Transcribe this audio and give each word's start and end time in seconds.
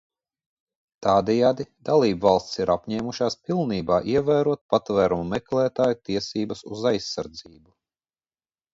Tādējādi 1.07 1.65
dalībvalstis 1.89 2.63
ir 2.63 2.73
apņēmušās 2.77 3.37
pilnībā 3.51 4.01
ievērot 4.17 4.65
patvēruma 4.75 5.31
meklētāju 5.37 6.03
tiesības 6.11 6.69
uz 6.75 6.87
aizsardzību. 6.97 7.67